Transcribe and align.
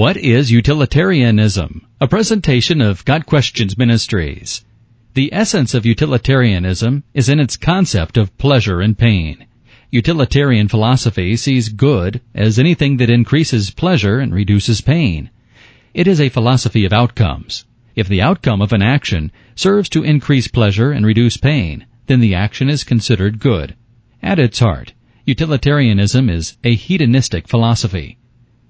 What 0.00 0.16
is 0.16 0.50
utilitarianism? 0.50 1.86
A 2.00 2.08
presentation 2.08 2.80
of 2.80 3.04
Got 3.04 3.26
Questions 3.26 3.76
Ministries. 3.76 4.64
The 5.12 5.28
essence 5.30 5.74
of 5.74 5.84
utilitarianism 5.84 7.04
is 7.12 7.28
in 7.28 7.38
its 7.38 7.58
concept 7.58 8.16
of 8.16 8.34
pleasure 8.38 8.80
and 8.80 8.96
pain. 8.96 9.44
Utilitarian 9.90 10.68
philosophy 10.68 11.36
sees 11.36 11.68
good 11.68 12.22
as 12.34 12.58
anything 12.58 12.96
that 12.96 13.10
increases 13.10 13.72
pleasure 13.72 14.20
and 14.20 14.32
reduces 14.32 14.80
pain. 14.80 15.28
It 15.92 16.06
is 16.06 16.18
a 16.18 16.30
philosophy 16.30 16.86
of 16.86 16.94
outcomes. 16.94 17.66
If 17.94 18.08
the 18.08 18.22
outcome 18.22 18.62
of 18.62 18.72
an 18.72 18.80
action 18.80 19.30
serves 19.54 19.90
to 19.90 20.02
increase 20.02 20.48
pleasure 20.48 20.92
and 20.92 21.04
reduce 21.04 21.36
pain, 21.36 21.84
then 22.06 22.20
the 22.20 22.34
action 22.34 22.70
is 22.70 22.84
considered 22.84 23.38
good. 23.38 23.76
At 24.22 24.38
its 24.38 24.60
heart, 24.60 24.94
utilitarianism 25.26 26.30
is 26.30 26.56
a 26.64 26.74
hedonistic 26.74 27.46
philosophy. 27.46 28.16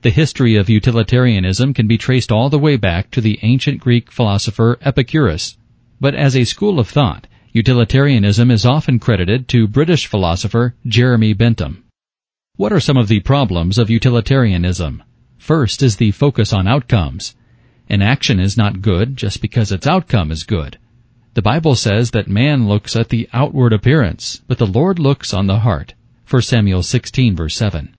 The 0.02 0.08
history 0.10 0.56
of 0.56 0.70
utilitarianism 0.70 1.74
can 1.74 1.86
be 1.86 1.98
traced 1.98 2.32
all 2.32 2.48
the 2.48 2.58
way 2.58 2.76
back 2.76 3.10
to 3.10 3.20
the 3.20 3.38
ancient 3.42 3.80
Greek 3.80 4.10
philosopher 4.10 4.78
Epicurus. 4.80 5.58
But 6.00 6.14
as 6.14 6.34
a 6.34 6.44
school 6.44 6.80
of 6.80 6.88
thought, 6.88 7.26
utilitarianism 7.52 8.50
is 8.50 8.64
often 8.64 8.98
credited 8.98 9.46
to 9.48 9.68
British 9.68 10.06
philosopher 10.06 10.74
Jeremy 10.86 11.34
Bentham. 11.34 11.84
What 12.56 12.72
are 12.72 12.80
some 12.80 12.96
of 12.96 13.08
the 13.08 13.20
problems 13.20 13.76
of 13.76 13.90
utilitarianism? 13.90 15.02
First 15.36 15.82
is 15.82 15.96
the 15.96 16.12
focus 16.12 16.54
on 16.54 16.66
outcomes. 16.66 17.34
An 17.90 18.00
action 18.00 18.40
is 18.40 18.56
not 18.56 18.80
good 18.80 19.18
just 19.18 19.42
because 19.42 19.70
its 19.70 19.86
outcome 19.86 20.32
is 20.32 20.44
good. 20.44 20.78
The 21.34 21.42
Bible 21.42 21.74
says 21.74 22.12
that 22.12 22.26
man 22.26 22.66
looks 22.66 22.96
at 22.96 23.10
the 23.10 23.28
outward 23.34 23.74
appearance, 23.74 24.40
but 24.48 24.56
the 24.56 24.66
Lord 24.66 24.98
looks 24.98 25.34
on 25.34 25.46
the 25.46 25.58
heart. 25.58 25.92
1 26.30 26.40
Samuel 26.40 26.82
16 26.82 27.36
verse 27.36 27.54
7. 27.54 27.94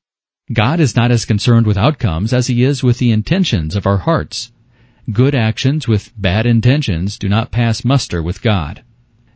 God 0.53 0.81
is 0.81 0.97
not 0.97 1.11
as 1.11 1.23
concerned 1.23 1.65
with 1.65 1.77
outcomes 1.77 2.33
as 2.33 2.47
he 2.47 2.63
is 2.63 2.83
with 2.83 2.97
the 2.97 3.11
intentions 3.11 3.73
of 3.73 3.87
our 3.87 3.99
hearts. 3.99 4.51
Good 5.09 5.33
actions 5.33 5.87
with 5.87 6.11
bad 6.17 6.45
intentions 6.45 7.17
do 7.17 7.29
not 7.29 7.51
pass 7.51 7.85
muster 7.85 8.21
with 8.21 8.41
God. 8.41 8.83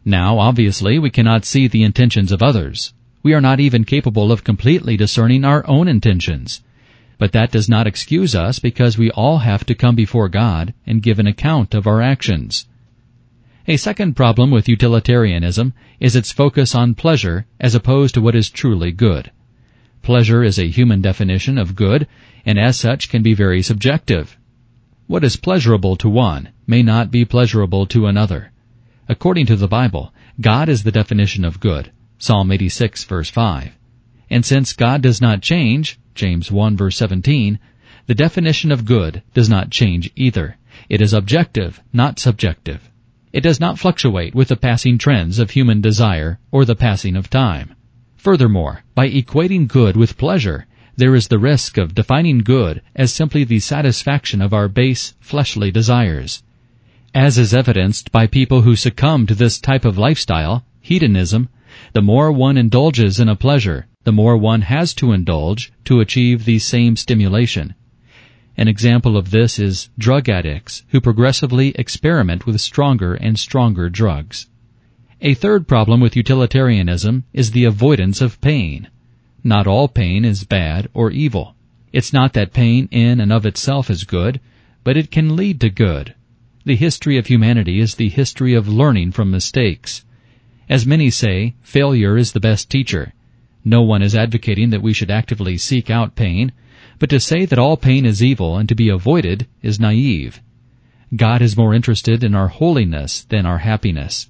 Now, 0.03 0.39
obviously, 0.39 0.99
we 0.99 1.09
cannot 1.09 1.45
see 1.45 1.67
the 1.67 1.83
intentions 1.83 2.33
of 2.33 2.43
others. 2.43 2.93
We 3.23 3.33
are 3.33 3.39
not 3.39 3.61
even 3.61 3.85
capable 3.85 4.29
of 4.29 4.43
completely 4.43 4.97
discerning 4.97 5.45
our 5.45 5.65
own 5.69 5.87
intentions. 5.87 6.61
But 7.17 7.31
that 7.31 7.51
does 7.51 7.69
not 7.69 7.87
excuse 7.87 8.35
us 8.35 8.59
because 8.59 8.97
we 8.97 9.09
all 9.11 9.37
have 9.37 9.65
to 9.67 9.75
come 9.75 9.95
before 9.95 10.27
God 10.27 10.73
and 10.85 11.01
give 11.01 11.17
an 11.17 11.27
account 11.27 11.73
of 11.73 11.87
our 11.87 12.01
actions. 12.01 12.67
A 13.67 13.77
second 13.77 14.15
problem 14.17 14.51
with 14.51 14.67
utilitarianism 14.67 15.73
is 15.99 16.15
its 16.15 16.33
focus 16.33 16.75
on 16.75 16.93
pleasure 16.93 17.45
as 17.59 17.73
opposed 17.73 18.15
to 18.15 18.21
what 18.21 18.35
is 18.35 18.49
truly 18.49 18.91
good. 18.91 19.31
Pleasure 20.05 20.43
is 20.43 20.59
a 20.59 20.69
human 20.69 21.01
definition 21.01 21.57
of 21.57 21.75
good, 21.75 22.05
and 22.45 22.59
as 22.59 22.77
such 22.77 23.09
can 23.09 23.23
be 23.23 23.33
very 23.33 23.63
subjective. 23.63 24.37
What 25.07 25.23
is 25.23 25.35
pleasurable 25.35 25.95
to 25.95 26.07
one 26.07 26.49
may 26.67 26.83
not 26.83 27.09
be 27.09 27.25
pleasurable 27.25 27.87
to 27.87 28.05
another. 28.05 28.51
According 29.09 29.47
to 29.47 29.55
the 29.55 29.67
Bible, 29.67 30.13
God 30.39 30.69
is 30.69 30.83
the 30.83 30.91
definition 30.91 31.43
of 31.43 31.59
good. 31.59 31.89
Psalm 32.19 32.51
86 32.51 33.03
verse 33.05 33.31
5. 33.31 33.71
And 34.29 34.45
since 34.45 34.73
God 34.73 35.01
does 35.01 35.21
not 35.21 35.41
change, 35.41 35.97
James 36.13 36.51
1 36.51 36.77
verse 36.77 36.97
17, 36.97 37.57
the 38.05 38.13
definition 38.13 38.71
of 38.71 38.85
good 38.85 39.23
does 39.33 39.49
not 39.49 39.71
change 39.71 40.11
either. 40.15 40.57
It 40.87 41.01
is 41.01 41.13
objective, 41.13 41.81
not 41.91 42.19
subjective. 42.19 42.91
It 43.33 43.41
does 43.41 43.59
not 43.59 43.79
fluctuate 43.79 44.35
with 44.35 44.49
the 44.49 44.55
passing 44.55 44.99
trends 44.99 45.39
of 45.39 45.49
human 45.49 45.81
desire 45.81 46.37
or 46.51 46.63
the 46.63 46.75
passing 46.75 47.15
of 47.15 47.31
time. 47.31 47.74
Furthermore, 48.25 48.83
by 48.95 49.07
equating 49.07 49.67
good 49.67 49.95
with 49.95 50.17
pleasure, 50.17 50.65
there 50.95 51.13
is 51.13 51.27
the 51.27 51.37
risk 51.37 51.77
of 51.77 51.93
defining 51.93 52.39
good 52.39 52.81
as 52.95 53.13
simply 53.13 53.43
the 53.43 53.59
satisfaction 53.59 54.41
of 54.41 54.51
our 54.51 54.67
base, 54.67 55.13
fleshly 55.19 55.69
desires. 55.69 56.41
As 57.13 57.37
is 57.37 57.53
evidenced 57.53 58.11
by 58.11 58.25
people 58.25 58.63
who 58.63 58.75
succumb 58.75 59.27
to 59.27 59.35
this 59.35 59.59
type 59.59 59.85
of 59.85 59.99
lifestyle, 59.99 60.65
hedonism, 60.81 61.49
the 61.93 62.01
more 62.01 62.31
one 62.31 62.57
indulges 62.57 63.19
in 63.19 63.29
a 63.29 63.35
pleasure, 63.35 63.85
the 64.05 64.11
more 64.11 64.35
one 64.35 64.61
has 64.61 64.95
to 64.95 65.11
indulge 65.11 65.71
to 65.83 65.99
achieve 65.99 66.45
the 66.45 66.57
same 66.57 66.95
stimulation. 66.95 67.75
An 68.57 68.67
example 68.67 69.17
of 69.17 69.29
this 69.29 69.59
is 69.59 69.91
drug 69.99 70.29
addicts 70.29 70.81
who 70.87 70.99
progressively 70.99 71.75
experiment 71.75 72.47
with 72.47 72.59
stronger 72.59 73.13
and 73.13 73.37
stronger 73.37 73.87
drugs. 73.87 74.47
A 75.21 75.33
third 75.33 75.65
problem 75.65 76.01
with 76.01 76.17
utilitarianism 76.17 77.23
is 77.31 77.51
the 77.51 77.63
avoidance 77.63 78.19
of 78.19 78.41
pain. 78.41 78.89
Not 79.45 79.65
all 79.65 79.87
pain 79.87 80.25
is 80.25 80.43
bad 80.43 80.89
or 80.93 81.09
evil. 81.09 81.55
It's 81.93 82.11
not 82.11 82.33
that 82.33 82.51
pain 82.51 82.89
in 82.91 83.21
and 83.21 83.31
of 83.31 83.45
itself 83.45 83.89
is 83.89 84.03
good, 84.03 84.41
but 84.83 84.97
it 84.97 85.11
can 85.11 85.37
lead 85.37 85.61
to 85.61 85.69
good. 85.69 86.15
The 86.65 86.75
history 86.75 87.17
of 87.17 87.27
humanity 87.27 87.79
is 87.79 87.95
the 87.95 88.09
history 88.09 88.53
of 88.53 88.67
learning 88.67 89.11
from 89.11 89.31
mistakes. 89.31 90.03
As 90.67 90.85
many 90.85 91.09
say, 91.09 91.55
failure 91.61 92.17
is 92.17 92.33
the 92.33 92.41
best 92.41 92.69
teacher. 92.69 93.13
No 93.63 93.83
one 93.83 94.01
is 94.01 94.15
advocating 94.15 94.71
that 94.71 94.81
we 94.81 94.91
should 94.91 95.09
actively 95.09 95.57
seek 95.57 95.89
out 95.89 96.15
pain, 96.15 96.51
but 96.99 97.09
to 97.11 97.21
say 97.21 97.45
that 97.45 97.59
all 97.59 97.77
pain 97.77 98.05
is 98.05 98.21
evil 98.21 98.57
and 98.57 98.67
to 98.67 98.75
be 98.75 98.89
avoided 98.89 99.47
is 99.61 99.79
naive. 99.79 100.41
God 101.15 101.41
is 101.41 101.55
more 101.55 101.73
interested 101.73 102.21
in 102.21 102.35
our 102.35 102.49
holiness 102.49 103.23
than 103.23 103.45
our 103.45 103.59
happiness. 103.59 104.27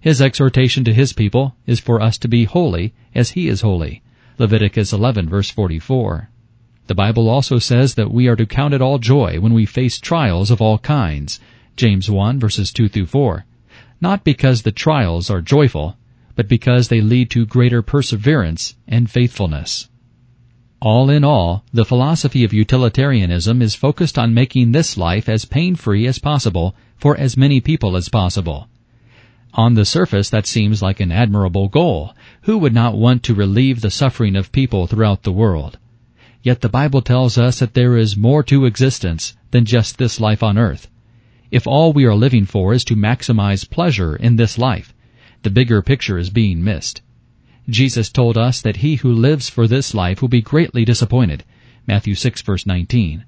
His 0.00 0.20
exhortation 0.20 0.84
to 0.84 0.92
his 0.92 1.12
people 1.12 1.56
is 1.66 1.80
for 1.80 2.00
us 2.02 2.18
to 2.18 2.28
be 2.28 2.44
holy 2.44 2.92
as 3.14 3.30
he 3.30 3.48
is 3.48 3.62
holy. 3.62 4.02
Leviticus 4.38 4.92
11 4.92 5.28
verse 5.28 5.50
44. 5.50 6.30
The 6.86 6.94
Bible 6.94 7.28
also 7.28 7.58
says 7.58 7.94
that 7.94 8.12
we 8.12 8.28
are 8.28 8.36
to 8.36 8.46
count 8.46 8.74
it 8.74 8.82
all 8.82 8.98
joy 8.98 9.40
when 9.40 9.54
we 9.54 9.66
face 9.66 9.98
trials 9.98 10.50
of 10.50 10.60
all 10.60 10.78
kinds. 10.78 11.40
James 11.76 12.10
1 12.10 12.38
verses 12.38 12.72
2 12.72 12.88
through 12.88 13.06
4. 13.06 13.44
Not 14.00 14.22
because 14.22 14.62
the 14.62 14.72
trials 14.72 15.30
are 15.30 15.40
joyful, 15.40 15.96
but 16.34 16.48
because 16.48 16.88
they 16.88 17.00
lead 17.00 17.30
to 17.30 17.46
greater 17.46 17.82
perseverance 17.82 18.76
and 18.86 19.10
faithfulness. 19.10 19.88
All 20.80 21.08
in 21.08 21.24
all, 21.24 21.64
the 21.72 21.86
philosophy 21.86 22.44
of 22.44 22.52
utilitarianism 22.52 23.62
is 23.62 23.74
focused 23.74 24.18
on 24.18 24.34
making 24.34 24.72
this 24.72 24.98
life 24.98 25.28
as 25.28 25.46
pain-free 25.46 26.06
as 26.06 26.18
possible 26.18 26.76
for 26.96 27.16
as 27.16 27.36
many 27.36 27.60
people 27.60 27.96
as 27.96 28.10
possible. 28.10 28.68
On 29.56 29.72
the 29.72 29.86
surface, 29.86 30.28
that 30.28 30.46
seems 30.46 30.82
like 30.82 31.00
an 31.00 31.10
admirable 31.10 31.68
goal. 31.68 32.14
Who 32.42 32.58
would 32.58 32.74
not 32.74 32.94
want 32.94 33.22
to 33.22 33.34
relieve 33.34 33.80
the 33.80 33.90
suffering 33.90 34.36
of 34.36 34.52
people 34.52 34.86
throughout 34.86 35.22
the 35.22 35.32
world? 35.32 35.78
Yet 36.42 36.60
the 36.60 36.68
Bible 36.68 37.00
tells 37.00 37.38
us 37.38 37.60
that 37.60 37.72
there 37.72 37.96
is 37.96 38.18
more 38.18 38.42
to 38.42 38.66
existence 38.66 39.34
than 39.52 39.64
just 39.64 39.96
this 39.96 40.20
life 40.20 40.42
on 40.42 40.58
earth. 40.58 40.90
If 41.50 41.66
all 41.66 41.94
we 41.94 42.04
are 42.04 42.14
living 42.14 42.44
for 42.44 42.74
is 42.74 42.84
to 42.84 42.96
maximize 42.96 43.68
pleasure 43.68 44.14
in 44.14 44.36
this 44.36 44.58
life, 44.58 44.92
the 45.42 45.48
bigger 45.48 45.80
picture 45.80 46.18
is 46.18 46.28
being 46.28 46.62
missed. 46.62 47.00
Jesus 47.66 48.10
told 48.10 48.36
us 48.36 48.60
that 48.60 48.78
he 48.84 48.96
who 48.96 49.10
lives 49.10 49.48
for 49.48 49.66
this 49.66 49.94
life 49.94 50.20
will 50.20 50.28
be 50.28 50.42
greatly 50.42 50.84
disappointed. 50.84 51.44
Matthew 51.86 52.14
6 52.14 52.42
verse 52.42 52.66
19. 52.66 53.24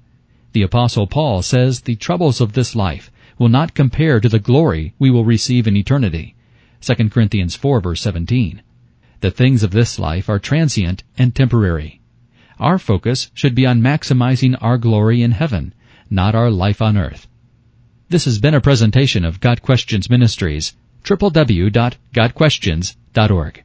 The 0.53 0.61
apostle 0.61 1.07
Paul 1.07 1.41
says 1.41 1.81
the 1.81 1.95
troubles 1.95 2.39
of 2.39 2.53
this 2.53 2.75
life 2.75 3.09
will 3.39 3.49
not 3.49 3.73
compare 3.73 4.19
to 4.19 4.29
the 4.29 4.37
glory 4.37 4.93
we 4.99 5.09
will 5.09 5.25
receive 5.25 5.65
in 5.65 5.75
eternity. 5.75 6.35
2 6.81 7.09
Corinthians 7.09 7.55
4 7.55 7.81
verse 7.81 8.01
17. 8.01 8.61
The 9.21 9.31
things 9.31 9.63
of 9.63 9.71
this 9.71 9.97
life 9.97 10.29
are 10.29 10.37
transient 10.37 11.03
and 11.17 11.33
temporary. 11.33 11.99
Our 12.59 12.77
focus 12.77 13.31
should 13.33 13.55
be 13.55 13.65
on 13.65 13.81
maximizing 13.81 14.55
our 14.61 14.77
glory 14.77 15.23
in 15.23 15.31
heaven, 15.31 15.73
not 16.09 16.35
our 16.35 16.51
life 16.51 16.81
on 16.81 16.97
earth. 16.97 17.27
This 18.09 18.25
has 18.25 18.39
been 18.39 18.53
a 18.53 18.61
presentation 18.61 19.23
of 19.23 19.39
Got 19.39 19.61
Questions 19.61 20.09
Ministries, 20.09 20.75
www.gotquestions.org. 21.03 23.63